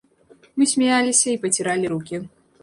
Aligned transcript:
Мы 0.61 0.67
смяяліся 0.71 1.27
і 1.35 1.37
паціралі 1.45 1.93
рукі. 1.93 2.23